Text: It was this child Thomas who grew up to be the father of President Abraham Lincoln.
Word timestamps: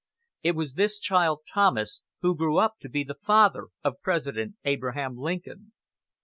It 0.41 0.55
was 0.55 0.73
this 0.73 0.97
child 0.97 1.41
Thomas 1.47 2.01
who 2.21 2.35
grew 2.35 2.57
up 2.57 2.79
to 2.79 2.89
be 2.89 3.03
the 3.03 3.13
father 3.13 3.67
of 3.83 4.01
President 4.01 4.55
Abraham 4.65 5.15
Lincoln. 5.15 5.73